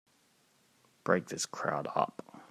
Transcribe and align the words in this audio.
Break 1.03 1.27
this 1.27 1.45
crowd 1.45 1.85
up! 1.93 2.35